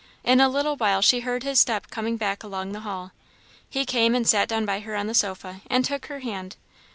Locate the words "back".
2.17-2.41